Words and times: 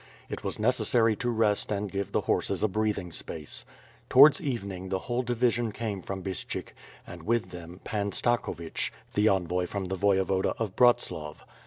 It 0.29 0.43
was 0.43 0.57
necessary 0.57 1.15
to 1.17 1.29
rest 1.29 1.71
and 1.71 1.91
give 1.91 2.11
the 2.11 2.21
horses 2.21 2.63
a 2.63 2.67
breathing 2.67 3.11
space. 3.11 3.65
Towards 4.09 4.41
even 4.41 4.71
ing, 4.71 4.89
the 4.89 4.97
whole 4.97 5.21
division 5.21 5.71
came 5.71 6.01
from 6.01 6.23
Bystshyk 6.23 6.73
and, 7.05 7.21
with 7.21 7.51
them, 7.51 7.81
Pan 7.83 8.09
Stakhovich, 8.09 8.89
the 9.13 9.27
envoy 9.27 9.67
from 9.67 9.85
the 9.89 9.95
Voyevoda 9.95 10.55
of 10.57 10.75
Bratslav. 10.75 11.41